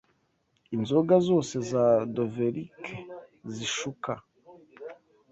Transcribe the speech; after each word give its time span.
Inzoga 0.75 1.15
zose 1.27 1.55
za 1.69 1.85
dovelike 2.15 2.95
zishuka 3.53 4.11